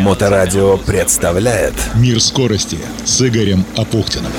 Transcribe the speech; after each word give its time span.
Моторадио 0.00 0.76
представляет 0.78 1.74
Мир 1.96 2.20
скорости 2.20 2.78
с 3.04 3.20
Игорем 3.26 3.64
Апухтиным. 3.76 4.32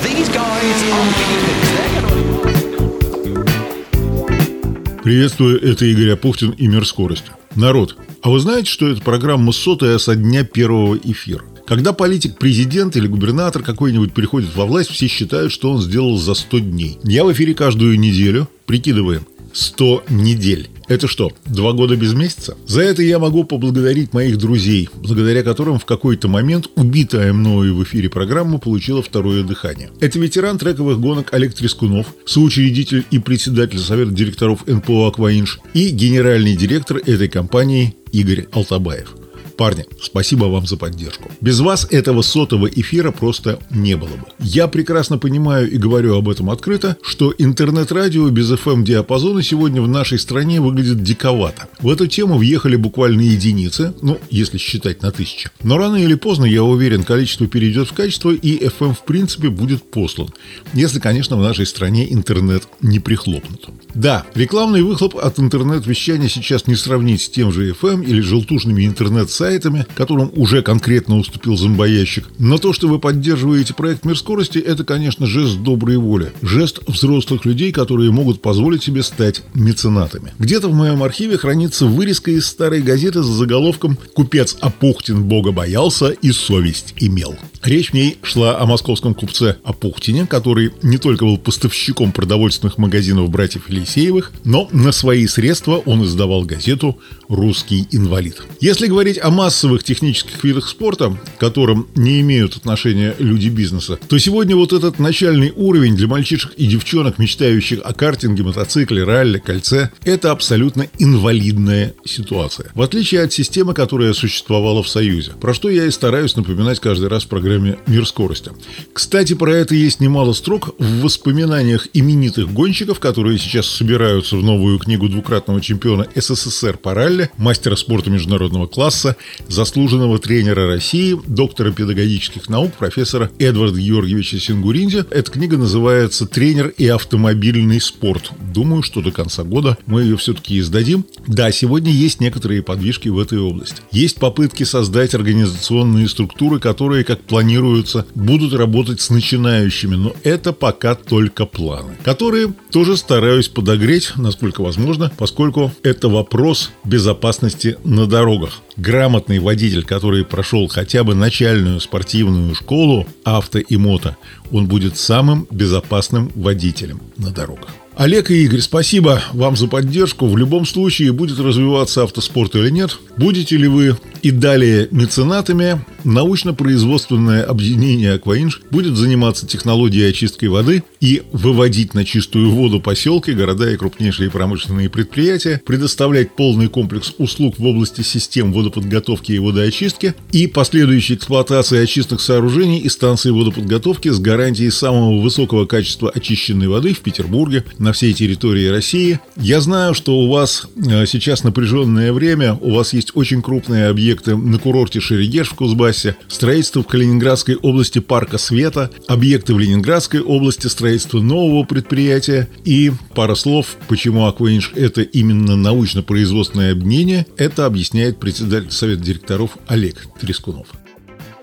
Приветствую, 5.02 5.62
это 5.62 5.84
Игорь 5.86 6.10
Апухтин 6.10 6.50
и 6.50 6.66
Мир 6.66 6.86
скорости. 6.86 7.30
Народ, 7.56 7.96
а 8.22 8.30
вы 8.30 8.38
знаете, 8.38 8.70
что 8.70 8.88
это 8.88 9.00
программа 9.00 9.52
сотая 9.52 9.98
со 9.98 10.14
дня 10.14 10.44
первого 10.44 10.96
эфира? 10.96 11.42
Когда 11.66 11.92
политик, 11.92 12.36
президент 12.36 12.96
или 12.96 13.06
губернатор 13.06 13.62
какой-нибудь 13.62 14.12
приходит 14.12 14.54
во 14.56 14.66
власть, 14.66 14.90
все 14.90 15.06
считают, 15.06 15.52
что 15.52 15.70
он 15.70 15.80
сделал 15.80 16.18
за 16.18 16.34
100 16.34 16.58
дней. 16.58 16.98
Я 17.04 17.24
в 17.24 17.32
эфире 17.32 17.54
каждую 17.54 17.98
неделю. 17.98 18.48
Прикидываем. 18.66 19.24
100 19.52 20.04
недель. 20.08 20.68
Это 20.88 21.06
что, 21.06 21.30
два 21.46 21.72
года 21.72 21.94
без 21.94 22.14
месяца? 22.14 22.56
За 22.66 22.82
это 22.82 23.02
я 23.02 23.18
могу 23.18 23.44
поблагодарить 23.44 24.12
моих 24.12 24.38
друзей, 24.38 24.88
благодаря 24.94 25.42
которым 25.42 25.78
в 25.78 25.84
какой-то 25.84 26.26
момент 26.26 26.68
убитая 26.74 27.32
мною 27.32 27.76
в 27.76 27.84
эфире 27.84 28.08
программа 28.08 28.58
получила 28.58 29.02
второе 29.02 29.44
дыхание. 29.44 29.90
Это 30.00 30.18
ветеран 30.18 30.58
трековых 30.58 30.98
гонок 30.98 31.32
Олег 31.32 31.54
Трескунов, 31.54 32.08
соучредитель 32.26 33.04
и 33.10 33.18
председатель 33.18 33.78
Совета 33.78 34.10
директоров 34.10 34.66
НПО 34.66 35.06
«Акваинж» 35.06 35.60
и 35.74 35.90
генеральный 35.90 36.56
директор 36.56 36.96
этой 36.96 37.28
компании 37.28 37.94
Игорь 38.12 38.48
Алтабаев. 38.50 39.14
Парни, 39.60 39.84
спасибо 40.00 40.46
вам 40.46 40.66
за 40.66 40.78
поддержку. 40.78 41.30
Без 41.42 41.60
вас 41.60 41.86
этого 41.90 42.22
сотого 42.22 42.66
эфира 42.66 43.10
просто 43.10 43.58
не 43.68 43.94
было 43.94 44.08
бы. 44.08 44.24
Я 44.38 44.68
прекрасно 44.68 45.18
понимаю 45.18 45.70
и 45.70 45.76
говорю 45.76 46.16
об 46.16 46.30
этом 46.30 46.48
открыто, 46.48 46.96
что 47.02 47.34
интернет-радио 47.36 48.26
без 48.30 48.50
FM-диапазона 48.50 49.42
сегодня 49.42 49.82
в 49.82 49.86
нашей 49.86 50.18
стране 50.18 50.62
выглядит 50.62 51.02
диковато. 51.02 51.68
В 51.78 51.90
эту 51.90 52.06
тему 52.06 52.38
въехали 52.38 52.76
буквально 52.76 53.20
единицы, 53.20 53.92
ну, 54.00 54.18
если 54.30 54.56
считать 54.56 55.02
на 55.02 55.10
тысячи. 55.10 55.50
Но 55.62 55.76
рано 55.76 55.96
или 55.96 56.14
поздно, 56.14 56.46
я 56.46 56.64
уверен, 56.64 57.02
количество 57.02 57.46
перейдет 57.46 57.88
в 57.88 57.92
качество 57.92 58.30
и 58.30 58.66
FM 58.66 58.94
в 58.94 59.04
принципе 59.04 59.50
будет 59.50 59.82
послан. 59.82 60.30
Если, 60.72 61.00
конечно, 61.00 61.36
в 61.36 61.42
нашей 61.42 61.66
стране 61.66 62.10
интернет 62.10 62.62
не 62.80 62.98
прихлопнут. 62.98 63.68
Да, 63.92 64.24
рекламный 64.34 64.80
выхлоп 64.80 65.16
от 65.16 65.38
интернет-вещания 65.38 66.30
сейчас 66.30 66.66
не 66.66 66.76
сравнить 66.76 67.20
с 67.20 67.28
тем 67.28 67.52
же 67.52 67.72
FM 67.72 68.06
или 68.06 68.22
желтушными 68.22 68.86
интернет-сайтами, 68.86 69.49
сайтами, 69.50 69.84
которым 69.96 70.30
уже 70.36 70.62
конкретно 70.62 71.18
уступил 71.18 71.56
зомбоящик. 71.56 72.28
Но 72.38 72.58
то, 72.58 72.72
что 72.72 72.86
вы 72.86 73.00
поддерживаете 73.00 73.74
проект 73.74 74.04
«Мир 74.04 74.16
скорости», 74.16 74.58
это, 74.58 74.84
конечно, 74.84 75.26
жест 75.26 75.58
доброй 75.58 75.96
воли. 75.96 76.32
Жест 76.40 76.78
взрослых 76.86 77.44
людей, 77.44 77.72
которые 77.72 78.12
могут 78.12 78.40
позволить 78.40 78.84
себе 78.84 79.02
стать 79.02 79.42
меценатами. 79.54 80.32
Где-то 80.38 80.68
в 80.68 80.74
моем 80.74 81.02
архиве 81.02 81.36
хранится 81.36 81.86
вырезка 81.86 82.30
из 82.30 82.46
старой 82.46 82.80
газеты 82.80 83.24
с 83.24 83.26
заголовком 83.26 83.98
«Купец 84.14 84.56
Апухтин 84.60 85.24
Бога 85.24 85.50
боялся 85.50 86.10
и 86.10 86.30
совесть 86.30 86.94
имел». 86.98 87.34
Речь 87.64 87.90
в 87.90 87.94
ней 87.94 88.16
шла 88.22 88.58
о 88.58 88.66
московском 88.66 89.14
купце 89.14 89.56
Апухтине, 89.64 90.26
который 90.26 90.70
не 90.82 90.96
только 90.96 91.24
был 91.24 91.38
поставщиком 91.38 92.12
продовольственных 92.12 92.78
магазинов 92.78 93.28
братьев 93.30 93.68
Елисеевых, 93.68 94.32
но 94.44 94.68
на 94.72 94.92
свои 94.92 95.26
средства 95.26 95.76
он 95.84 96.04
издавал 96.04 96.44
газету 96.44 96.98
«Русский 97.28 97.86
инвалид». 97.90 98.42
Если 98.60 98.86
говорить 98.86 99.18
о 99.20 99.30
массовых 99.40 99.82
технических 99.82 100.44
видах 100.44 100.68
спорта, 100.68 101.16
к 101.36 101.40
которым 101.40 101.86
не 101.94 102.20
имеют 102.20 102.56
отношения 102.56 103.16
люди 103.18 103.48
бизнеса, 103.48 103.98
то 104.06 104.18
сегодня 104.18 104.54
вот 104.54 104.74
этот 104.74 104.98
начальный 104.98 105.50
уровень 105.56 105.96
для 105.96 106.08
мальчишек 106.08 106.52
и 106.58 106.66
девчонок, 106.66 107.18
мечтающих 107.18 107.80
о 107.82 107.94
картинге, 107.94 108.42
мотоцикле, 108.42 109.02
ралли, 109.02 109.38
кольце, 109.38 109.92
это 110.04 110.30
абсолютно 110.30 110.88
инвалидная 110.98 111.94
ситуация. 112.04 112.70
В 112.74 112.82
отличие 112.82 113.22
от 113.22 113.32
системы, 113.32 113.72
которая 113.72 114.12
существовала 114.12 114.82
в 114.82 114.88
Союзе, 114.90 115.32
про 115.40 115.54
что 115.54 115.70
я 115.70 115.86
и 115.86 115.90
стараюсь 115.90 116.36
напоминать 116.36 116.78
каждый 116.78 117.08
раз 117.08 117.24
в 117.24 117.28
программе 117.28 117.78
«Мир 117.86 118.06
скорости». 118.06 118.50
Кстати, 118.92 119.32
про 119.32 119.54
это 119.54 119.74
есть 119.74 120.00
немало 120.00 120.34
строк 120.34 120.74
в 120.78 121.00
воспоминаниях 121.00 121.88
именитых 121.94 122.52
гонщиков, 122.52 123.00
которые 123.00 123.38
сейчас 123.38 123.66
собираются 123.66 124.36
в 124.36 124.44
новую 124.44 124.78
книгу 124.78 125.08
двукратного 125.08 125.62
чемпиона 125.62 126.06
СССР 126.14 126.76
по 126.76 126.92
ралли, 126.92 127.30
мастера 127.38 127.74
спорта 127.74 128.10
международного 128.10 128.66
класса, 128.66 129.16
заслуженного 129.48 130.18
тренера 130.18 130.66
России, 130.66 131.16
доктора 131.26 131.72
педагогических 131.72 132.48
наук, 132.48 132.74
профессора 132.74 133.30
Эдварда 133.38 133.80
Георгиевича 133.80 134.38
Сингуринди. 134.38 135.04
Эта 135.10 135.30
книга 135.30 135.56
называется 135.56 136.26
«Тренер 136.26 136.68
и 136.76 136.86
автомобильный 136.86 137.80
спорт». 137.80 138.30
Думаю, 138.52 138.82
что 138.82 139.00
до 139.00 139.10
конца 139.10 139.44
года 139.44 139.78
мы 139.86 140.02
ее 140.02 140.16
все-таки 140.16 140.58
издадим. 140.58 141.04
Да, 141.26 141.50
сегодня 141.50 141.90
есть 141.92 142.20
некоторые 142.20 142.62
подвижки 142.62 143.08
в 143.08 143.18
этой 143.18 143.38
области. 143.38 143.82
Есть 143.90 144.16
попытки 144.16 144.64
создать 144.64 145.14
организационные 145.14 146.08
структуры, 146.08 146.60
которые, 146.60 147.04
как 147.04 147.20
планируется, 147.20 148.06
будут 148.14 148.52
работать 148.54 149.00
с 149.00 149.10
начинающими, 149.10 149.94
но 149.94 150.14
это 150.22 150.52
пока 150.52 150.94
только 150.94 151.46
планы, 151.46 151.96
которые 152.04 152.52
тоже 152.70 152.96
стараюсь 152.96 153.48
подогреть, 153.48 154.12
насколько 154.16 154.62
возможно, 154.62 155.12
поскольку 155.16 155.72
это 155.82 156.08
вопрос 156.08 156.70
безопасности 156.84 157.76
на 157.84 158.06
дорогах. 158.06 158.60
Грамотный 158.76 159.38
водитель, 159.38 159.84
который 159.84 160.24
прошел 160.24 160.68
хотя 160.68 161.04
бы 161.04 161.14
начальную 161.14 161.80
спортивную 161.80 162.54
школу 162.54 163.06
авто 163.24 163.58
и 163.58 163.76
мото, 163.76 164.16
он 164.52 164.66
будет 164.66 164.96
самым 164.96 165.46
безопасным 165.50 166.30
водителем 166.34 167.00
на 167.16 167.30
дорогах. 167.30 167.70
Олег 168.00 168.30
и 168.30 168.44
Игорь, 168.44 168.62
спасибо 168.62 169.22
вам 169.34 169.58
за 169.58 169.66
поддержку. 169.66 170.26
В 170.26 170.34
любом 170.38 170.64
случае, 170.64 171.12
будет 171.12 171.38
развиваться 171.38 172.02
автоспорт 172.02 172.56
или 172.56 172.70
нет, 172.70 172.98
будете 173.18 173.58
ли 173.58 173.68
вы 173.68 173.94
и 174.22 174.30
далее 174.30 174.88
меценатами, 174.90 175.84
научно-производственное 176.04 177.44
объединение 177.44 178.14
«Акваинж» 178.14 178.62
будет 178.70 178.96
заниматься 178.96 179.46
технологией 179.46 180.08
очистки 180.08 180.46
воды 180.46 180.82
и 181.00 181.22
выводить 181.32 181.92
на 181.92 182.06
чистую 182.06 182.50
воду 182.50 182.80
поселки, 182.80 183.32
города 183.32 183.70
и 183.70 183.76
крупнейшие 183.76 184.30
промышленные 184.30 184.88
предприятия, 184.88 185.60
предоставлять 185.66 186.34
полный 186.34 186.68
комплекс 186.68 187.12
услуг 187.18 187.58
в 187.58 187.66
области 187.66 188.00
систем 188.00 188.52
водоподготовки 188.52 189.32
и 189.32 189.38
водоочистки 189.38 190.14
и 190.32 190.46
последующей 190.46 191.14
эксплуатации 191.14 191.82
очистных 191.82 192.22
сооружений 192.22 192.78
и 192.78 192.88
станций 192.88 193.32
водоподготовки 193.32 194.08
с 194.08 194.18
гарантией 194.18 194.70
самого 194.70 195.20
высокого 195.20 195.66
качества 195.66 196.10
очищенной 196.10 196.68
воды 196.68 196.94
в 196.94 197.00
Петербурге, 197.00 197.64
на 197.78 197.89
всей 197.92 198.12
территории 198.14 198.66
России. 198.66 199.20
Я 199.36 199.60
знаю, 199.60 199.94
что 199.94 200.18
у 200.18 200.30
вас 200.30 200.66
э, 200.76 201.06
сейчас 201.06 201.44
напряженное 201.44 202.12
время, 202.12 202.54
у 202.54 202.74
вас 202.74 202.92
есть 202.92 203.12
очень 203.14 203.42
крупные 203.42 203.88
объекты 203.88 204.36
на 204.36 204.58
курорте 204.58 205.00
Шерегеш 205.00 205.48
в 205.48 205.54
Кузбассе, 205.54 206.16
строительство 206.28 206.82
в 206.82 206.86
Калининградской 206.86 207.56
области 207.56 207.98
парка 207.98 208.38
Света, 208.38 208.90
объекты 209.08 209.54
в 209.54 209.58
Ленинградской 209.58 210.20
области, 210.20 210.66
строительство 210.66 211.20
нового 211.20 211.64
предприятия. 211.64 212.48
И 212.64 212.92
пара 213.14 213.34
слов, 213.34 213.76
почему 213.88 214.26
Аквенш 214.26 214.72
это 214.74 215.02
именно 215.02 215.56
научно-производственное 215.56 216.72
объединение, 216.72 217.26
это 217.36 217.66
объясняет 217.66 218.18
председатель 218.18 218.70
Совета 218.70 219.02
директоров 219.02 219.56
Олег 219.66 220.06
Трескунов. 220.20 220.68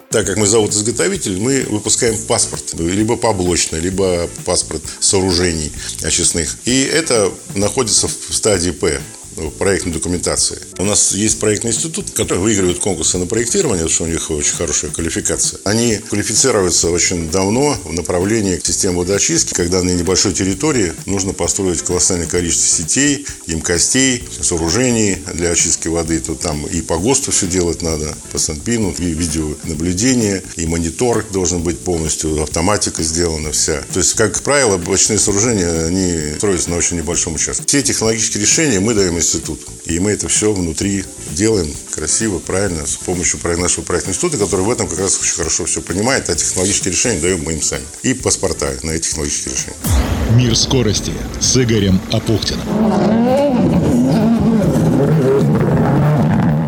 Так 0.09 0.25
как 0.25 0.37
мы 0.37 0.47
завод-изготовитель, 0.47 1.37
мы 1.37 1.63
выпускаем 1.63 2.17
паспорт, 2.27 2.73
либо 2.75 3.17
поблочный, 3.17 3.79
либо 3.79 4.29
паспорт 4.45 4.81
сооружений 4.99 5.71
очистных. 6.01 6.57
И 6.65 6.83
это 6.83 7.31
находится 7.55 8.07
в 8.07 8.33
стадии 8.33 8.71
П 8.71 9.01
проектной 9.57 9.93
документации. 9.93 10.59
У 10.77 10.83
нас 10.83 11.13
есть 11.13 11.39
проектный 11.39 11.71
институт, 11.71 12.11
который 12.11 12.39
выигрывает 12.39 12.79
конкурсы 12.79 13.17
на 13.17 13.25
проектирование, 13.25 13.85
потому 13.85 13.93
что 13.93 14.03
у 14.03 14.07
них 14.07 14.31
очень 14.31 14.55
хорошая 14.55 14.91
квалификация. 14.91 15.59
Они 15.63 15.97
квалифицируются 15.97 16.89
очень 16.89 17.29
давно 17.29 17.77
в 17.83 17.93
направлении 17.93 18.59
системы 18.63 18.99
водоочистки, 18.99 19.53
когда 19.53 19.83
на 19.83 19.91
небольшой 19.91 20.33
территории 20.33 20.93
нужно 21.05 21.33
построить 21.33 21.81
колоссальное 21.81 22.27
количество 22.27 22.67
сетей, 22.67 23.25
емкостей, 23.45 24.27
сооружений 24.41 25.17
для 25.33 25.51
очистки 25.51 25.87
воды. 25.87 26.19
То 26.19 26.35
там 26.35 26.65
и 26.65 26.81
по 26.81 26.97
ГОСТу 26.97 27.31
все 27.31 27.47
делать 27.47 27.81
надо, 27.81 28.15
по 28.31 28.37
Санпину, 28.37 28.93
и 28.97 29.05
видеонаблюдение, 29.05 30.43
и 30.55 30.65
монитор 30.65 31.25
должен 31.31 31.61
быть 31.61 31.79
полностью, 31.79 32.41
автоматика 32.41 33.03
сделана 33.03 33.51
вся. 33.51 33.83
То 33.93 33.99
есть, 33.99 34.13
как 34.15 34.41
правило, 34.41 34.77
бочные 34.77 35.19
сооружения, 35.19 35.85
они 35.85 36.37
строятся 36.37 36.69
на 36.69 36.77
очень 36.77 36.97
небольшом 36.97 37.35
участке. 37.35 37.63
Все 37.67 37.81
технологические 37.81 38.41
решения 38.41 38.79
мы 38.79 38.93
даем 38.93 39.17
институт. 39.27 39.59
И 39.85 39.99
мы 39.99 40.11
это 40.11 40.27
все 40.27 40.53
внутри 40.53 41.03
делаем 41.31 41.67
красиво, 41.91 42.39
правильно, 42.39 42.85
с 42.85 42.95
помощью 42.95 43.39
нашего 43.57 43.83
проектного 43.83 44.13
института, 44.13 44.37
который 44.37 44.65
в 44.65 44.71
этом 44.71 44.87
как 44.87 44.99
раз 44.99 45.19
очень 45.19 45.35
хорошо 45.35 45.65
все 45.65 45.81
понимает, 45.81 46.29
а 46.29 46.35
технологические 46.35 46.93
решения 46.93 47.19
даем 47.19 47.43
мы 47.43 47.53
им 47.53 47.61
сами. 47.61 47.83
И 48.03 48.13
паспорта 48.13 48.73
на 48.83 48.91
эти 48.91 49.09
технологические 49.09 49.53
решения. 49.53 49.77
Мир 50.35 50.55
скорости 50.55 51.13
с 51.39 51.57
Игорем 51.57 51.99
Апухтиным. 52.11 52.61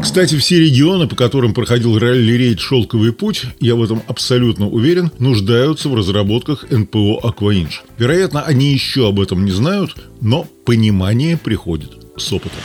Кстати, 0.01 0.37
все 0.37 0.59
регионы, 0.59 1.07
по 1.07 1.15
которым 1.15 1.53
проходил 1.53 1.97
ралли-рейд 1.97 2.59
«Шелковый 2.59 3.13
путь», 3.13 3.43
я 3.59 3.75
в 3.75 3.83
этом 3.83 4.01
абсолютно 4.07 4.67
уверен, 4.67 5.11
нуждаются 5.19 5.87
в 5.87 5.93
разработках 5.93 6.65
НПО 6.71 7.19
«Акваинж». 7.21 7.83
Вероятно, 7.97 8.41
они 8.41 8.73
еще 8.73 9.07
об 9.07 9.19
этом 9.19 9.45
не 9.45 9.51
знают, 9.51 9.95
но 10.19 10.47
понимание 10.65 11.37
приходит 11.37 11.98
с 12.19 12.31
опытом. 12.33 12.61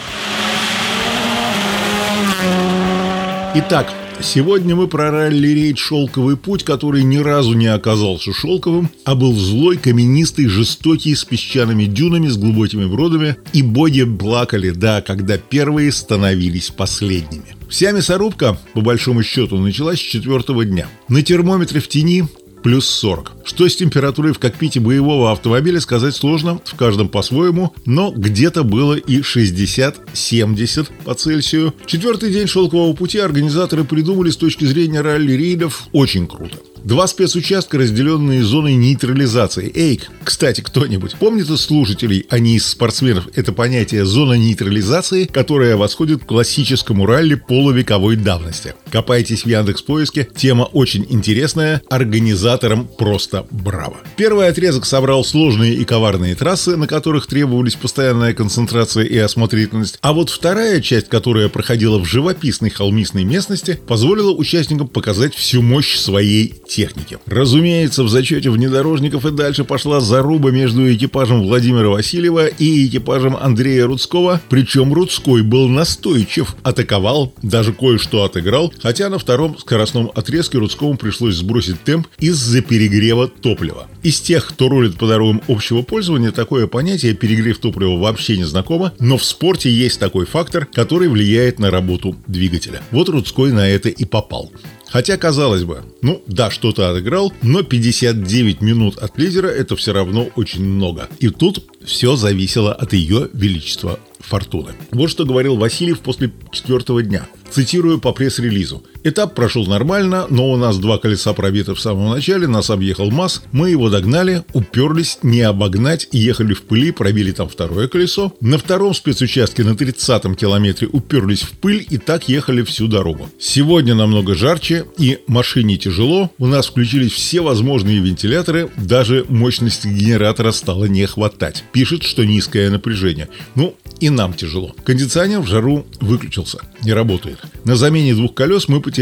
Итак, 3.54 3.92
Сегодня 4.22 4.74
мы 4.76 4.86
прорали 4.88 5.48
рейд 5.48 5.76
«Шелковый 5.76 6.36
путь», 6.36 6.62
который 6.62 7.02
ни 7.02 7.18
разу 7.18 7.52
не 7.54 7.66
оказался 7.66 8.32
шелковым, 8.32 8.88
а 9.04 9.14
был 9.14 9.34
злой, 9.34 9.76
каменистый, 9.76 10.46
жестокий, 10.46 11.14
с 11.14 11.24
песчаными 11.24 11.84
дюнами, 11.84 12.28
с 12.28 12.36
глубокими 12.36 12.86
бродами, 12.86 13.36
и 13.52 13.62
боги 13.62 14.04
плакали, 14.04 14.70
да, 14.70 15.02
когда 15.02 15.36
первые 15.36 15.92
становились 15.92 16.70
последними. 16.70 17.56
Вся 17.68 17.92
мясорубка, 17.92 18.56
по 18.72 18.80
большому 18.80 19.22
счету, 19.22 19.58
началась 19.58 19.98
с 19.98 20.02
четвертого 20.02 20.64
дня. 20.64 20.86
На 21.08 21.22
термометре 21.22 21.80
в 21.80 21.88
тени 21.88 22.24
плюс 22.64 22.88
40. 22.88 23.32
Что 23.44 23.68
с 23.68 23.76
температурой 23.76 24.32
в 24.32 24.38
кокпите 24.38 24.80
боевого 24.80 25.30
автомобиля 25.30 25.80
сказать 25.80 26.16
сложно, 26.16 26.58
в 26.64 26.74
каждом 26.74 27.08
по-своему, 27.08 27.74
но 27.84 28.10
где-то 28.10 28.64
было 28.64 28.94
и 28.94 29.20
60-70 29.20 30.88
по 31.04 31.14
Цельсию. 31.14 31.74
Четвертый 31.86 32.32
день 32.32 32.48
шелкового 32.48 32.94
пути 32.94 33.18
организаторы 33.18 33.84
придумали 33.84 34.30
с 34.30 34.38
точки 34.38 34.64
зрения 34.64 35.02
ралли-рейдов 35.02 35.88
очень 35.92 36.26
круто. 36.26 36.56
Два 36.84 37.06
спецучастка, 37.06 37.78
разделенные 37.78 38.44
зоной 38.44 38.74
нейтрализации. 38.74 39.72
Эйк, 39.74 40.10
кстати, 40.22 40.60
кто-нибудь 40.60 41.16
помнит 41.16 41.48
из 41.48 41.62
слушателей, 41.62 42.26
а 42.28 42.38
не 42.38 42.56
из 42.56 42.66
спортсменов, 42.66 43.26
это 43.34 43.54
понятие 43.54 44.04
зона 44.04 44.34
нейтрализации, 44.34 45.24
которое 45.24 45.78
восходит 45.78 46.22
к 46.22 46.26
классическому 46.26 47.06
ралли 47.06 47.36
полувековой 47.36 48.16
давности. 48.16 48.74
Копайтесь 48.92 49.44
в 49.44 49.46
Яндекс 49.46 49.80
поиске, 49.80 50.28
тема 50.36 50.64
очень 50.64 51.06
интересная, 51.08 51.80
организаторам 51.88 52.86
просто 52.86 53.46
браво. 53.50 53.96
Первый 54.16 54.48
отрезок 54.48 54.84
собрал 54.84 55.24
сложные 55.24 55.74
и 55.74 55.86
коварные 55.86 56.34
трассы, 56.34 56.76
на 56.76 56.86
которых 56.86 57.26
требовались 57.26 57.76
постоянная 57.76 58.34
концентрация 58.34 59.04
и 59.04 59.16
осмотрительность, 59.16 59.98
а 60.02 60.12
вот 60.12 60.28
вторая 60.28 60.82
часть, 60.82 61.08
которая 61.08 61.48
проходила 61.48 61.98
в 61.98 62.04
живописной 62.04 62.68
холмистной 62.68 63.24
местности, 63.24 63.80
позволила 63.86 64.32
участникам 64.32 64.88
показать 64.88 65.34
всю 65.34 65.62
мощь 65.62 65.96
своей 65.96 66.54
техники. 66.74 67.18
Разумеется, 67.26 68.02
в 68.02 68.08
зачете 68.08 68.50
внедорожников 68.50 69.24
и 69.26 69.30
дальше 69.30 69.64
пошла 69.64 70.00
заруба 70.00 70.50
между 70.50 70.92
экипажем 70.92 71.42
Владимира 71.42 71.88
Васильева 71.88 72.46
и 72.46 72.86
экипажем 72.86 73.36
Андрея 73.36 73.86
Рудского, 73.86 74.40
причем 74.48 74.92
Рудской 74.92 75.42
был 75.42 75.68
настойчив, 75.68 76.56
атаковал, 76.62 77.32
даже 77.42 77.72
кое-что 77.72 78.24
отыграл, 78.24 78.72
хотя 78.82 79.08
на 79.08 79.18
втором 79.18 79.58
скоростном 79.58 80.10
отрезке 80.14 80.58
Рудскому 80.58 80.96
пришлось 80.96 81.36
сбросить 81.36 81.82
темп 81.84 82.08
из-за 82.18 82.60
перегрева 82.60 83.28
топлива. 83.28 83.86
Из 84.02 84.20
тех, 84.20 84.46
кто 84.46 84.68
рулит 84.68 84.96
по 84.96 85.06
дорогам 85.06 85.40
общего 85.48 85.82
пользования, 85.82 86.30
такое 86.30 86.66
понятие 86.66 87.14
перегрев 87.14 87.58
топлива 87.58 87.96
вообще 87.96 88.36
не 88.36 88.44
знакомо, 88.44 88.92
но 88.98 89.16
в 89.16 89.24
спорте 89.24 89.70
есть 89.70 90.00
такой 90.00 90.26
фактор, 90.26 90.66
который 90.66 91.08
влияет 91.08 91.58
на 91.58 91.70
работу 91.70 92.16
двигателя. 92.26 92.82
Вот 92.90 93.08
Рудской 93.08 93.52
на 93.52 93.68
это 93.68 93.88
и 93.88 94.04
попал. 94.04 94.50
Хотя, 94.94 95.16
казалось 95.16 95.64
бы, 95.64 95.82
ну 96.02 96.22
да, 96.28 96.52
что-то 96.52 96.88
отыграл, 96.88 97.32
но 97.42 97.64
59 97.64 98.60
минут 98.60 98.96
от 98.98 99.18
лидера 99.18 99.48
это 99.48 99.74
все 99.74 99.92
равно 99.92 100.28
очень 100.36 100.64
много. 100.64 101.08
И 101.18 101.30
тут 101.30 101.64
все 101.84 102.14
зависело 102.14 102.72
от 102.72 102.92
ее 102.92 103.28
величества 103.32 103.98
фортуны. 104.20 104.70
Вот 104.92 105.10
что 105.10 105.24
говорил 105.24 105.56
Васильев 105.56 105.98
после 105.98 106.30
четвертого 106.52 107.02
дня. 107.02 107.26
Цитирую 107.50 107.98
по 107.98 108.12
пресс-релизу. 108.12 108.84
Этап 109.06 109.34
прошел 109.34 109.66
нормально, 109.66 110.26
но 110.30 110.50
у 110.50 110.56
нас 110.56 110.78
два 110.78 110.96
колеса 110.96 111.34
пробиты 111.34 111.74
в 111.74 111.80
самом 111.80 112.14
начале, 112.14 112.46
нас 112.46 112.70
объехал 112.70 113.10
МАЗ, 113.10 113.42
мы 113.52 113.68
его 113.68 113.90
догнали, 113.90 114.44
уперлись, 114.54 115.18
не 115.22 115.42
обогнать, 115.42 116.08
ехали 116.10 116.54
в 116.54 116.62
пыли, 116.62 116.90
пробили 116.90 117.30
там 117.32 117.50
второе 117.50 117.86
колесо. 117.86 118.32
На 118.40 118.56
втором 118.56 118.94
спецучастке 118.94 119.62
на 119.62 119.72
30-м 119.72 120.34
километре 120.34 120.88
уперлись 120.90 121.42
в 121.42 121.50
пыль 121.50 121.86
и 121.90 121.98
так 121.98 122.30
ехали 122.30 122.62
всю 122.62 122.88
дорогу. 122.88 123.28
Сегодня 123.38 123.94
намного 123.94 124.34
жарче 124.34 124.86
и 124.96 125.18
машине 125.26 125.76
тяжело, 125.76 126.30
у 126.38 126.46
нас 126.46 126.68
включились 126.68 127.12
все 127.12 127.42
возможные 127.42 127.98
вентиляторы, 127.98 128.70
даже 128.78 129.26
мощности 129.28 129.86
генератора 129.86 130.50
стало 130.52 130.86
не 130.86 131.04
хватать. 131.04 131.62
Пишет, 131.72 132.04
что 132.04 132.24
низкое 132.24 132.70
напряжение. 132.70 133.28
Ну, 133.54 133.76
и 134.00 134.08
нам 134.08 134.32
тяжело. 134.32 134.74
Кондиционер 134.82 135.40
в 135.40 135.46
жару 135.46 135.86
выключился, 136.00 136.60
не 136.82 136.94
работает. 136.94 137.38
На 137.64 137.76
замене 137.76 138.14
двух 138.14 138.32
колес 138.32 138.66
мы 138.66 138.80
потеряли 138.80 138.93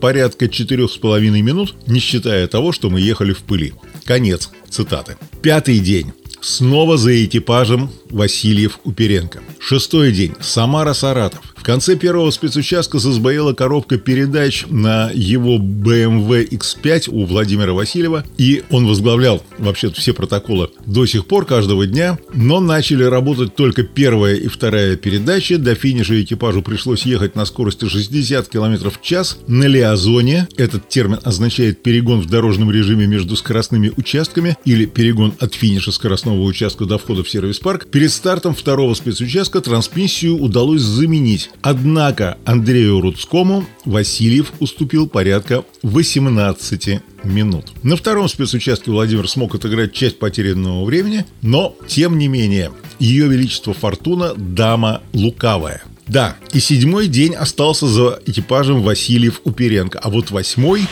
порядка 0.00 0.48
четырех 0.48 0.90
с 0.90 0.96
половиной 0.96 1.42
минут, 1.42 1.74
не 1.86 2.00
считая 2.00 2.46
того, 2.46 2.72
что 2.72 2.90
мы 2.90 3.00
ехали 3.00 3.32
в 3.32 3.42
пыли. 3.42 3.72
Конец 4.04 4.50
цитаты. 4.68 5.16
Пятый 5.42 5.78
день. 5.78 6.12
Снова 6.40 6.98
за 6.98 7.24
экипажем 7.24 7.90
Васильев-Уперенко. 8.10 9.40
Шестой 9.58 10.12
день. 10.12 10.34
Самара-Саратов. 10.40 11.53
В 11.64 11.66
конце 11.66 11.96
первого 11.96 12.30
спецучастка 12.30 12.98
созбоела 12.98 13.54
коробка 13.54 13.96
передач 13.96 14.66
на 14.68 15.10
его 15.14 15.56
BMW 15.56 16.46
X5 16.46 17.08
у 17.10 17.24
Владимира 17.24 17.72
Васильева, 17.72 18.22
и 18.36 18.62
он 18.68 18.86
возглавлял 18.86 19.42
вообще-то 19.56 19.98
все 19.98 20.12
протоколы 20.12 20.68
до 20.84 21.06
сих 21.06 21.24
пор 21.24 21.46
каждого 21.46 21.86
дня, 21.86 22.18
но 22.34 22.60
начали 22.60 23.02
работать 23.02 23.56
только 23.56 23.82
первая 23.82 24.34
и 24.34 24.48
вторая 24.48 24.96
передачи. 24.96 25.56
До 25.56 25.74
финиша 25.74 26.22
экипажу 26.22 26.60
пришлось 26.60 27.06
ехать 27.06 27.34
на 27.34 27.46
скорости 27.46 27.88
60 27.88 28.46
км 28.46 28.90
в 28.90 29.00
час 29.00 29.38
на 29.46 29.64
лиазоне. 29.64 30.48
Этот 30.58 30.90
термин 30.90 31.20
означает 31.24 31.82
перегон 31.82 32.20
в 32.20 32.26
дорожном 32.26 32.70
режиме 32.70 33.06
между 33.06 33.36
скоростными 33.36 33.90
участками 33.96 34.58
или 34.66 34.84
перегон 34.84 35.32
от 35.40 35.54
финиша 35.54 35.92
скоростного 35.92 36.42
участка 36.42 36.84
до 36.84 36.98
входа 36.98 37.24
в 37.24 37.30
сервис-парк. 37.30 37.86
Перед 37.86 38.12
стартом 38.12 38.54
второго 38.54 38.92
спецучастка 38.92 39.62
трансмиссию 39.62 40.36
удалось 40.36 40.82
заменить 40.82 41.48
Однако 41.62 42.38
Андрею 42.44 43.00
Рудскому 43.00 43.64
Васильев 43.84 44.52
уступил 44.60 45.08
порядка 45.08 45.64
18 45.82 47.00
минут. 47.24 47.66
На 47.82 47.96
втором 47.96 48.28
спецучастке 48.28 48.90
Владимир 48.90 49.28
смог 49.28 49.54
отыграть 49.54 49.92
часть 49.92 50.18
потерянного 50.18 50.84
времени, 50.84 51.24
но, 51.42 51.76
тем 51.86 52.18
не 52.18 52.28
менее, 52.28 52.72
ее 52.98 53.28
величество 53.28 53.74
Фортуна– 53.74 54.34
дама 54.36 55.02
лукавая. 55.12 55.82
Да, 56.06 56.36
и 56.52 56.60
седьмой 56.60 57.08
день 57.08 57.34
остался 57.34 57.86
за 57.86 58.20
экипажем 58.26 58.82
Васильев-Уперенко, 58.82 59.98
а 59.98 60.10
вот 60.10 60.30
восьмой... 60.30 60.86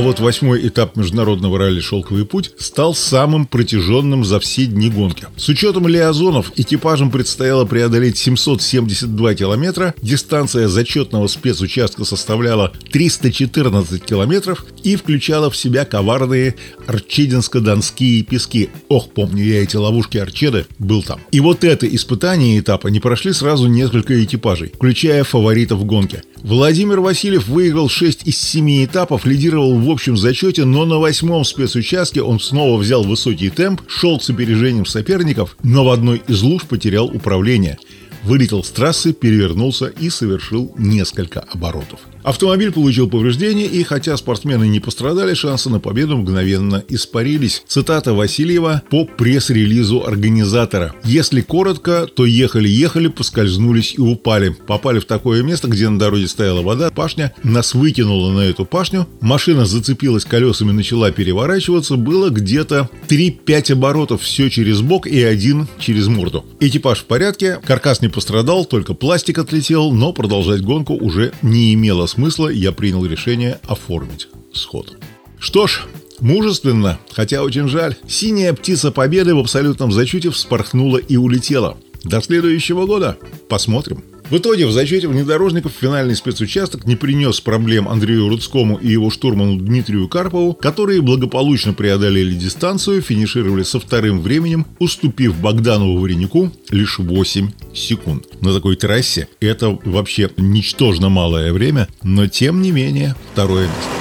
А 0.00 0.02
вот 0.02 0.18
восьмой 0.18 0.66
этап 0.66 0.96
международного 0.96 1.58
ралли 1.58 1.80
«Шелковый 1.80 2.24
путь» 2.24 2.52
стал 2.56 2.94
самым 2.94 3.44
протяженным 3.44 4.24
за 4.24 4.40
все 4.40 4.64
дни 4.64 4.88
гонки. 4.88 5.26
С 5.36 5.46
учетом 5.50 5.86
лиазонов 5.86 6.52
экипажам 6.56 7.10
предстояло 7.10 7.66
преодолеть 7.66 8.16
772 8.16 9.34
километра, 9.34 9.94
дистанция 10.00 10.68
зачетного 10.68 11.26
спецучастка 11.26 12.06
составляла 12.06 12.72
314 12.90 14.02
километров 14.02 14.64
и 14.82 14.96
включала 14.96 15.50
в 15.50 15.56
себя 15.58 15.84
коварные 15.84 16.54
Арчединско-Донские 16.86 18.22
пески. 18.22 18.70
Ох, 18.88 19.10
помню 19.10 19.44
я 19.44 19.62
эти 19.62 19.76
ловушки 19.76 20.16
Арчеды, 20.16 20.64
был 20.78 21.02
там. 21.02 21.20
И 21.30 21.40
вот 21.40 21.62
это 21.62 21.86
испытание 21.86 22.58
этапа 22.58 22.88
не 22.88 23.00
прошли 23.00 23.34
сразу 23.34 23.66
несколько 23.66 24.24
экипажей, 24.24 24.72
включая 24.74 25.24
фаворитов 25.24 25.84
гонки. 25.84 26.22
Владимир 26.42 27.00
Васильев 27.00 27.48
выиграл 27.48 27.88
6 27.88 28.26
из 28.26 28.38
7 28.38 28.84
этапов, 28.84 29.26
лидировал 29.26 29.78
в 29.78 29.90
общем 29.90 30.16
зачете, 30.16 30.64
но 30.64 30.86
на 30.86 30.98
восьмом 30.98 31.44
спецучастке 31.44 32.22
он 32.22 32.40
снова 32.40 32.78
взял 32.78 33.02
высокий 33.02 33.50
темп, 33.50 33.82
шел 33.86 34.18
с 34.18 34.30
опережением 34.30 34.86
соперников, 34.86 35.56
но 35.62 35.84
в 35.84 35.90
одной 35.90 36.22
из 36.26 36.42
луж 36.42 36.64
потерял 36.64 37.06
управление. 37.06 37.78
Вылетел 38.22 38.64
с 38.64 38.70
трассы, 38.70 39.12
перевернулся 39.12 39.86
и 39.86 40.08
совершил 40.08 40.74
несколько 40.78 41.40
оборотов. 41.40 42.00
Автомобиль 42.22 42.70
получил 42.70 43.08
повреждения, 43.08 43.66
и 43.66 43.82
хотя 43.82 44.16
спортсмены 44.16 44.68
не 44.68 44.80
пострадали, 44.80 45.34
шансы 45.34 45.70
на 45.70 45.80
победу 45.80 46.16
мгновенно 46.16 46.84
испарились. 46.88 47.62
Цитата 47.66 48.12
Васильева 48.12 48.82
по 48.90 49.04
пресс-релизу 49.04 50.04
организатора. 50.06 50.94
«Если 51.04 51.40
коротко, 51.40 52.06
то 52.06 52.26
ехали-ехали, 52.26 53.08
поскользнулись 53.08 53.94
и 53.96 54.00
упали. 54.00 54.50
Попали 54.66 54.98
в 54.98 55.06
такое 55.06 55.42
место, 55.42 55.68
где 55.68 55.88
на 55.88 55.98
дороге 55.98 56.28
стояла 56.28 56.62
вода, 56.62 56.90
пашня, 56.90 57.32
нас 57.42 57.74
выкинуло 57.74 58.32
на 58.32 58.40
эту 58.40 58.64
пашню, 58.64 59.08
машина 59.20 59.64
зацепилась 59.64 60.24
колесами, 60.24 60.72
начала 60.72 61.10
переворачиваться, 61.10 61.96
было 61.96 62.28
где-то 62.30 62.88
3-5 63.08 63.72
оборотов, 63.72 64.22
все 64.22 64.50
через 64.50 64.80
бок 64.82 65.06
и 65.06 65.22
один 65.22 65.68
через 65.78 66.08
морду. 66.08 66.44
Экипаж 66.60 66.98
в 66.98 67.04
порядке, 67.04 67.58
каркас 67.64 68.02
не 68.02 68.08
пострадал, 68.08 68.64
только 68.64 68.94
пластик 68.94 69.38
отлетел, 69.38 69.92
но 69.92 70.12
продолжать 70.12 70.60
гонку 70.62 70.94
уже 70.94 71.32
не 71.42 71.72
имело 71.74 72.06
смысла, 72.10 72.48
я 72.48 72.72
принял 72.72 73.04
решение 73.06 73.60
оформить 73.66 74.28
сход. 74.52 74.96
Что 75.38 75.66
ж, 75.66 75.82
мужественно, 76.20 76.98
хотя 77.12 77.42
очень 77.42 77.68
жаль, 77.68 77.96
синяя 78.06 78.52
птица 78.52 78.92
победы 78.92 79.34
в 79.34 79.38
абсолютном 79.38 79.92
зачете 79.92 80.30
вспорхнула 80.30 80.98
и 80.98 81.16
улетела. 81.16 81.78
До 82.04 82.20
следующего 82.20 82.86
года. 82.86 83.16
Посмотрим. 83.48 84.04
В 84.30 84.38
итоге 84.38 84.64
в 84.66 84.70
зачете 84.70 85.08
внедорожников 85.08 85.72
финальный 85.72 86.14
спецучасток 86.14 86.86
не 86.86 86.94
принес 86.94 87.40
проблем 87.40 87.88
Андрею 87.88 88.28
Рудскому 88.28 88.76
и 88.76 88.88
его 88.88 89.10
штурману 89.10 89.58
Дмитрию 89.58 90.06
Карпову, 90.08 90.54
которые 90.54 91.02
благополучно 91.02 91.72
преодолели 91.72 92.34
дистанцию, 92.34 93.02
финишировали 93.02 93.64
со 93.64 93.80
вторым 93.80 94.20
временем, 94.20 94.66
уступив 94.78 95.36
Богдану 95.36 95.96
Вавренюку 95.96 96.52
лишь 96.70 97.00
8 97.00 97.50
секунд. 97.74 98.26
На 98.40 98.54
такой 98.54 98.76
трассе 98.76 99.26
это 99.40 99.76
вообще 99.84 100.30
ничтожно 100.36 101.08
малое 101.08 101.52
время, 101.52 101.88
но 102.04 102.28
тем 102.28 102.62
не 102.62 102.70
менее 102.70 103.16
второе 103.32 103.66
место. 103.66 103.99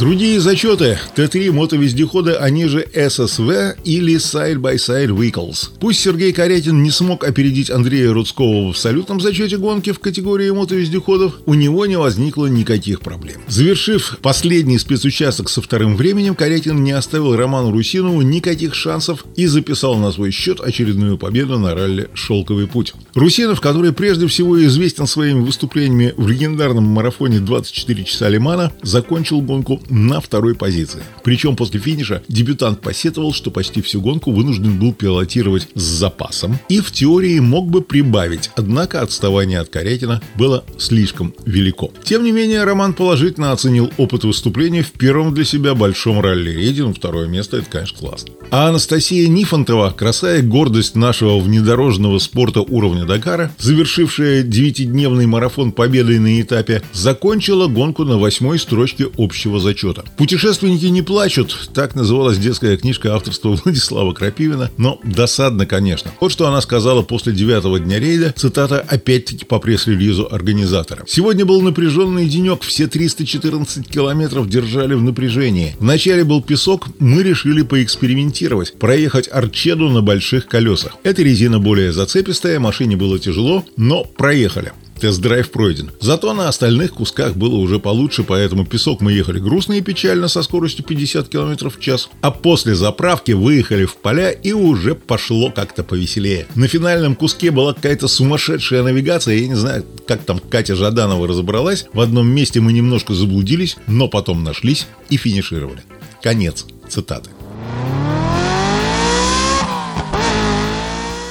Другие 0.00 0.40
зачеты 0.40 0.98
Т-3 1.14 1.52
мотовездеходы, 1.52 2.32
они 2.32 2.64
же 2.64 2.86
ССВ 2.94 3.76
или 3.84 4.14
Side-by-Side 4.14 5.08
Vehicles. 5.08 5.72
Пусть 5.78 6.00
Сергей 6.00 6.32
Каретин 6.32 6.82
не 6.82 6.90
смог 6.90 7.22
опередить 7.22 7.68
Андрея 7.68 8.10
Рудского 8.14 8.68
в 8.68 8.70
абсолютном 8.70 9.20
зачете 9.20 9.58
гонки 9.58 9.92
в 9.92 9.98
категории 9.98 10.48
мотовездеходов, 10.52 11.34
у 11.44 11.52
него 11.52 11.84
не 11.84 11.98
возникло 11.98 12.46
никаких 12.46 13.00
проблем. 13.00 13.42
Завершив 13.46 14.16
последний 14.22 14.78
спецучасток 14.78 15.50
со 15.50 15.60
вторым 15.60 15.96
временем, 15.96 16.34
Каретин 16.34 16.82
не 16.82 16.92
оставил 16.92 17.36
Роману 17.36 17.70
Русинову 17.70 18.22
никаких 18.22 18.74
шансов 18.74 19.26
и 19.36 19.44
записал 19.44 19.96
на 19.96 20.12
свой 20.12 20.30
счет 20.30 20.60
очередную 20.60 21.18
победу 21.18 21.58
на 21.58 21.74
ралли 21.74 22.08
«Шелковый 22.14 22.68
путь». 22.68 22.94
Русинов, 23.12 23.60
который 23.60 23.92
прежде 23.92 24.26
всего 24.28 24.64
известен 24.64 25.06
своими 25.06 25.40
выступлениями 25.40 26.14
в 26.16 26.26
легендарном 26.26 26.84
марафоне 26.84 27.36
«24 27.36 28.04
часа 28.04 28.30
Лимана», 28.30 28.72
закончил 28.82 29.42
гонку 29.42 29.82
на 29.90 30.20
второй 30.20 30.54
позиции. 30.54 31.02
Причем 31.24 31.56
после 31.56 31.80
финиша 31.80 32.22
дебютант 32.28 32.80
посетовал, 32.80 33.32
что 33.32 33.50
почти 33.50 33.82
всю 33.82 34.00
гонку 34.00 34.30
вынужден 34.32 34.78
был 34.78 34.92
пилотировать 34.92 35.68
с 35.74 35.82
запасом 35.82 36.58
и 36.68 36.80
в 36.80 36.92
теории 36.92 37.38
мог 37.40 37.68
бы 37.68 37.82
прибавить, 37.82 38.50
однако 38.56 39.02
отставание 39.02 39.60
от 39.60 39.68
Каретина 39.68 40.22
было 40.36 40.64
слишком 40.78 41.34
велико. 41.44 41.90
Тем 42.04 42.24
не 42.24 42.32
менее, 42.32 42.64
Роман 42.64 42.94
положительно 42.94 43.52
оценил 43.52 43.90
опыт 43.98 44.24
выступления 44.24 44.82
в 44.82 44.92
первом 44.92 45.34
для 45.34 45.44
себя 45.44 45.74
большом 45.74 46.20
ралли-рейде, 46.20 46.82
ну 46.82 46.94
второе 46.94 47.26
место 47.26 47.58
это, 47.58 47.66
конечно, 47.70 47.98
классно. 47.98 48.32
А 48.50 48.68
Анастасия 48.68 49.28
Нифонтова, 49.28 49.90
красая 49.90 50.42
гордость 50.42 50.94
нашего 50.94 51.38
внедорожного 51.38 52.18
спорта 52.18 52.60
уровня 52.60 53.04
Дакара, 53.04 53.52
завершившая 53.58 54.42
девятидневный 54.42 55.26
марафон 55.26 55.72
победой 55.72 56.18
на 56.18 56.40
этапе, 56.40 56.82
закончила 56.92 57.66
гонку 57.66 58.04
на 58.04 58.18
восьмой 58.18 58.58
строчке 58.58 59.06
общего 59.16 59.60
зачета 59.60 59.79
зачета. 59.80 60.04
«Путешественники 60.16 60.86
не 60.86 61.02
плачут»— 61.02 61.70
так 61.74 61.94
называлась 61.94 62.38
детская 62.38 62.76
книжка 62.76 63.14
авторства 63.14 63.50
Владислава 63.64 64.12
Крапивина, 64.12 64.70
но 64.76 65.00
досадно, 65.04 65.66
конечно. 65.66 66.10
Вот 66.20 66.32
что 66.32 66.46
она 66.46 66.60
сказала 66.60 67.02
после 67.02 67.32
девятого 67.32 67.80
дня 67.80 67.98
рейда, 67.98 68.34
цитата 68.36 68.80
опять-таки 68.80 69.44
по 69.44 69.58
пресс-релизу 69.58 70.28
организатора. 70.30 71.04
«Сегодня 71.06 71.44
был 71.44 71.62
напряженный 71.62 72.28
денек, 72.28 72.62
все 72.62 72.86
314 72.86 73.88
километров 73.88 74.48
держали 74.48 74.94
в 74.94 75.02
напряжении. 75.02 75.76
Вначале 75.78 76.24
был 76.24 76.42
песок, 76.42 76.88
мы 76.98 77.22
решили 77.22 77.62
поэкспериментировать, 77.62 78.74
проехать 78.78 79.28
Арчеду 79.30 79.88
на 79.88 80.02
больших 80.02 80.46
колесах. 80.46 80.92
Эта 81.02 81.22
резина 81.22 81.58
более 81.58 81.92
зацепистая, 81.92 82.60
машине 82.60 82.96
было 82.96 83.18
тяжело, 83.18 83.64
но 83.76 84.04
проехали. 84.04 84.72
Тест-драйв 85.00 85.50
пройден. 85.50 85.90
Зато 86.00 86.34
на 86.34 86.48
остальных 86.48 86.92
кусках 86.92 87.34
было 87.34 87.56
уже 87.56 87.78
получше, 87.78 88.22
поэтому 88.22 88.66
песок 88.66 89.00
мы 89.00 89.12
ехали 89.12 89.38
грустно 89.38 89.74
и 89.74 89.80
печально 89.80 90.28
со 90.28 90.42
скоростью 90.42 90.84
50 90.84 91.28
км 91.28 91.70
в 91.70 91.80
час. 91.80 92.10
А 92.20 92.30
после 92.30 92.74
заправки 92.74 93.32
выехали 93.32 93.86
в 93.86 93.96
поля 93.96 94.30
и 94.30 94.52
уже 94.52 94.94
пошло 94.94 95.50
как-то 95.50 95.84
повеселее. 95.84 96.46
На 96.54 96.68
финальном 96.68 97.14
куске 97.14 97.50
была 97.50 97.72
какая-то 97.72 98.08
сумасшедшая 98.08 98.82
навигация. 98.82 99.36
Я 99.36 99.48
не 99.48 99.54
знаю, 99.54 99.86
как 100.06 100.22
там 100.24 100.38
Катя 100.38 100.76
Жаданова 100.76 101.26
разобралась. 101.26 101.86
В 101.94 102.00
одном 102.00 102.28
месте 102.28 102.60
мы 102.60 102.72
немножко 102.74 103.14
заблудились, 103.14 103.76
но 103.86 104.06
потом 104.08 104.44
нашлись 104.44 104.86
и 105.08 105.16
финишировали. 105.16 105.82
Конец 106.22 106.66
цитаты. 106.88 107.30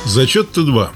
Зачет 0.05 0.57
Т2. 0.57 0.89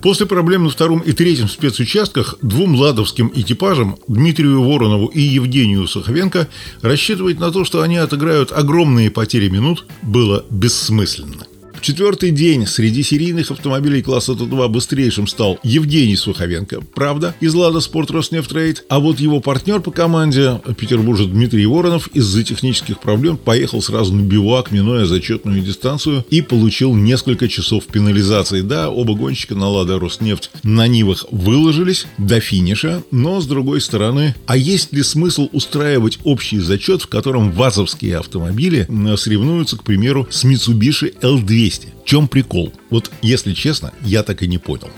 После 0.00 0.26
проблем 0.26 0.64
на 0.64 0.70
втором 0.70 1.00
и 1.00 1.12
третьем 1.12 1.48
спецучастках 1.48 2.36
двум 2.40 2.76
ладовским 2.76 3.32
экипажам, 3.34 3.98
Дмитрию 4.06 4.62
Воронову 4.62 5.06
и 5.06 5.20
Евгению 5.20 5.88
Суховенко, 5.88 6.48
рассчитывать 6.82 7.40
на 7.40 7.50
то, 7.50 7.64
что 7.64 7.82
они 7.82 7.96
отыграют 7.96 8.52
огромные 8.52 9.10
потери 9.10 9.48
минут, 9.48 9.86
было 10.02 10.44
бессмысленно. 10.50 11.46
В 11.78 11.80
четвертый 11.80 12.32
день 12.32 12.66
среди 12.66 13.04
серийных 13.04 13.52
автомобилей 13.52 14.02
класса 14.02 14.32
Т2 14.32 14.68
быстрейшим 14.68 15.28
стал 15.28 15.60
Евгений 15.62 16.16
Суховенко, 16.16 16.80
правда, 16.80 17.36
из 17.38 17.54
«Лада 17.54 17.78
Спорт 17.78 18.10
Роснефтрейд», 18.10 18.84
а 18.88 18.98
вот 18.98 19.20
его 19.20 19.38
партнер 19.38 19.80
по 19.80 19.92
команде, 19.92 20.60
петербуржец 20.76 21.28
Дмитрий 21.28 21.66
Воронов, 21.66 22.08
из-за 22.08 22.42
технических 22.42 22.98
проблем 22.98 23.36
поехал 23.36 23.80
сразу 23.80 24.12
на 24.12 24.22
бивак, 24.22 24.72
минуя 24.72 25.06
зачетную 25.06 25.62
дистанцию 25.62 26.24
и 26.30 26.42
получил 26.42 26.94
несколько 26.94 27.46
часов 27.48 27.86
пенализации. 27.86 28.62
Да, 28.62 28.90
оба 28.90 29.14
гонщика 29.14 29.54
на 29.54 29.68
«Лада 29.68 30.00
Роснефть» 30.00 30.50
на 30.64 30.88
Нивах 30.88 31.26
выложились 31.30 32.06
до 32.18 32.40
финиша, 32.40 33.04
но, 33.12 33.40
с 33.40 33.46
другой 33.46 33.80
стороны, 33.80 34.34
а 34.46 34.56
есть 34.56 34.92
ли 34.92 35.04
смысл 35.04 35.48
устраивать 35.52 36.18
общий 36.24 36.58
зачет, 36.58 37.02
в 37.02 37.06
котором 37.06 37.52
вазовские 37.52 38.18
автомобили 38.18 38.88
соревнуются, 39.16 39.76
к 39.76 39.84
примеру, 39.84 40.26
с 40.28 40.44
Mitsubishi 40.44 41.14
L200? 41.20 41.67
200. 41.68 41.88
В 42.02 42.04
чем 42.06 42.28
прикол? 42.28 42.72
Вот, 42.90 43.10
если 43.22 43.52
честно, 43.52 43.92
я 44.00 44.22
так 44.22 44.42
и 44.42 44.48
не 44.48 44.58
понял. 44.58 44.90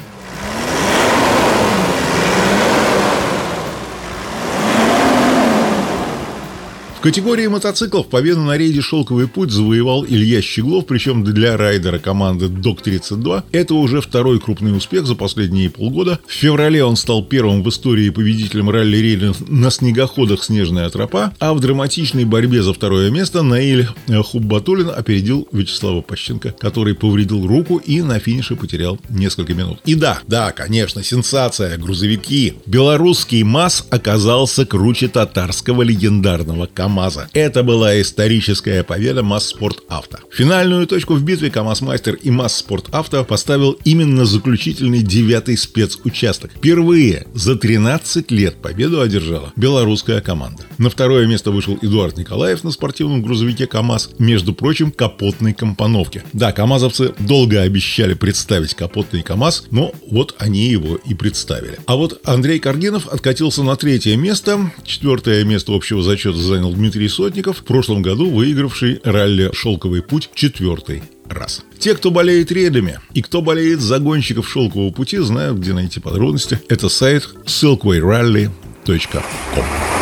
В 7.01 7.03
категории 7.03 7.47
мотоциклов 7.47 8.09
победу 8.09 8.43
на 8.43 8.59
рейде 8.59 8.83
«Шелковый 8.83 9.27
путь» 9.27 9.51
завоевал 9.51 10.05
Илья 10.05 10.43
Щеглов, 10.43 10.85
причем 10.85 11.25
для 11.25 11.57
райдера 11.57 11.99
команды 11.99 12.49
«Док-32» 12.49 13.45
это 13.53 13.75
уже 13.75 14.03
второй 14.03 14.39
крупный 14.39 14.77
успех 14.77 15.07
за 15.07 15.15
последние 15.15 15.71
полгода. 15.71 16.21
В 16.27 16.31
феврале 16.31 16.85
он 16.85 16.97
стал 16.97 17.25
первым 17.25 17.63
в 17.63 17.69
истории 17.71 18.11
победителем 18.11 18.69
ралли-рейда 18.69 19.33
на 19.49 19.71
снегоходах 19.71 20.45
«Снежная 20.45 20.91
тропа», 20.91 21.33
а 21.39 21.55
в 21.55 21.61
драматичной 21.61 22.27
борьбе 22.27 22.63
за 22.63 22.75
второе 22.75 23.11
место 23.11 23.43
Наиль 23.43 23.89
Хуббатулин 24.07 24.91
опередил 24.95 25.49
Вячеслава 25.53 26.03
Пащенко, 26.03 26.51
который 26.51 26.95
повредил 26.95 27.47
руку 27.47 27.79
и 27.79 28.03
на 28.03 28.19
финише 28.19 28.57
потерял 28.57 28.99
несколько 29.09 29.55
минут. 29.55 29.79
И 29.87 29.95
да, 29.95 30.21
да, 30.27 30.53
конечно, 30.53 31.03
сенсация, 31.03 31.79
грузовики. 31.79 32.57
Белорусский 32.67 33.43
МАЗ 33.43 33.87
оказался 33.89 34.67
круче 34.67 35.09
татарского 35.09 35.81
легендарного 35.81 36.67
КАМАЗа. 36.67 36.90
КАМАЗа. 36.91 37.29
Это 37.35 37.63
была 37.63 38.01
историческая 38.01 38.83
победа 38.83 39.23
МАЗ 39.23 39.47
Спорт 39.47 39.85
Авто. 39.89 40.19
Финальную 40.33 40.89
точку 40.89 41.15
в 41.15 41.23
битве 41.23 41.49
КАМАЗ 41.49 41.83
Мастер 41.83 42.15
и 42.15 42.33
МАЗ 42.33 42.57
Спорт 42.57 42.87
Авто 42.91 43.25
поставил 43.25 43.79
именно 43.85 44.25
заключительный 44.25 45.01
девятый 45.03 45.57
спецучасток. 45.57 46.51
Впервые 46.51 47.29
за 47.33 47.55
13 47.55 48.33
лет 48.33 48.57
победу 48.57 49.01
одержала 49.01 49.53
белорусская 49.55 50.21
команда. 50.21 50.65
На 50.79 50.91
второе 50.91 51.29
место 51.29 51.53
вышел 51.53 51.79
Эдуард 51.81 52.19
Николаев 52.19 52.65
на 52.65 52.73
спортивном 52.73 53.23
грузовике 53.23 53.69
КАМАЗ, 53.69 54.11
между 54.19 54.53
прочим, 54.53 54.91
капотной 54.91 55.55
компоновке. 55.55 56.25
Да, 56.33 56.51
КАМАЗовцы 56.51 57.15
долго 57.21 57.63
обещали 57.63 58.15
представить 58.15 58.75
капотный 58.75 59.23
КАМАЗ, 59.23 59.67
но 59.71 59.93
вот 60.11 60.35
они 60.39 60.67
его 60.67 60.97
и 60.97 61.15
представили. 61.15 61.79
А 61.87 61.95
вот 61.95 62.21
Андрей 62.25 62.59
Каргинов 62.59 63.07
откатился 63.07 63.63
на 63.63 63.77
третье 63.77 64.17
место. 64.17 64.73
Четвертое 64.85 65.45
место 65.45 65.73
общего 65.73 66.03
зачета 66.03 66.39
занял 66.39 66.80
Дмитрий 66.81 67.09
Сотников, 67.09 67.59
в 67.59 67.65
прошлом 67.65 68.01
году 68.01 68.31
выигравший 68.31 69.01
ралли 69.05 69.51
«Шелковый 69.53 70.01
путь» 70.01 70.31
четвертый 70.35 71.03
раз. 71.29 71.63
Те, 71.79 71.95
кто 71.95 72.11
болеет 72.11 72.51
рейдами 72.51 73.01
и 73.13 73.21
кто 73.21 73.43
болеет 73.43 73.81
за 73.81 73.99
гонщиков 73.99 74.49
«Шелкового 74.49 74.91
пути», 74.91 75.19
знают, 75.19 75.59
где 75.59 75.75
найти 75.75 76.01
подробности. 76.01 76.59
Это 76.69 76.89
сайт 76.89 77.29
silkway.rally.com. 77.45 80.00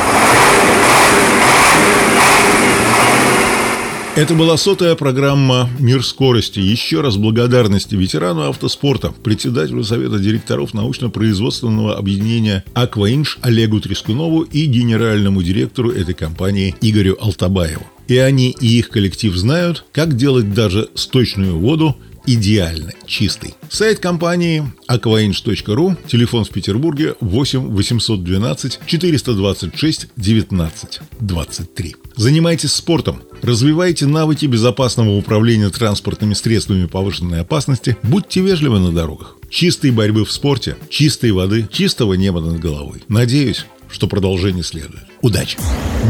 Это 4.19 4.35
была 4.35 4.57
сотая 4.57 4.97
программа 4.97 5.71
«Мир 5.79 6.05
скорости». 6.05 6.59
Еще 6.59 7.03
раз 7.03 7.17
благодарности 7.17 7.95
ветерану 7.95 8.49
автоспорта, 8.49 9.13
председателю 9.13 9.85
Совета 9.85 10.19
директоров 10.19 10.75
научно-производственного 10.75 11.97
объединения 11.97 12.65
«Акваинж» 12.75 13.39
Олегу 13.43 13.81
Трескунову 13.81 14.43
и 14.43 14.67
генеральному 14.67 15.41
директору 15.45 15.93
этой 15.93 16.15
компании 16.15 16.75
Игорю 16.81 17.17
Алтабаеву. 17.21 17.87
И 18.09 18.17
они, 18.17 18.57
и 18.61 18.67
их 18.81 18.89
коллектив 18.89 19.37
знают, 19.37 19.85
как 19.93 20.17
делать 20.17 20.53
даже 20.53 20.89
сточную 20.97 21.57
воду 21.57 21.97
идеально 22.27 22.95
чистый. 23.07 23.55
Сайт 23.71 24.01
компании 24.01 24.65
aquainch.ru, 24.89 25.97
телефон 26.09 26.43
в 26.43 26.51
Петербурге 26.51 27.15
8 27.21 27.69
812 27.69 28.81
426 28.85 30.09
19 30.17 31.01
23. 31.21 31.97
Занимайтесь 32.19 32.73
спортом, 32.73 33.23
развивайте 33.43 34.05
навыки 34.05 34.47
безопасного 34.47 35.17
управления 35.17 35.71
транспортными 35.71 36.35
средствами 36.35 36.87
повышенной 36.87 37.43
опасности, 37.43 37.97
будьте 38.03 38.41
вежливы 38.41 38.81
на 38.81 38.91
дорогах. 38.91 39.37
Чистой 39.49 39.93
борьбы 39.93 40.25
в 40.25 40.33
спорте, 40.33 40.77
чистой 40.91 41.31
воды, 41.31 41.69
чистого 41.71 42.15
неба 42.15 42.41
над 42.41 42.59
головой. 42.59 43.05
Надеюсь, 43.07 43.67
что 43.89 44.09
продолжение 44.09 44.65
следует. 44.65 45.05
Удачи! 45.23 45.59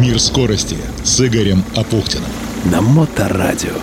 Мир 0.00 0.18
скорости 0.18 0.78
с 1.04 1.20
Игорем 1.20 1.62
Апухтиным. 1.76 2.30
На 2.64 2.80
Моторадио. 2.80 3.74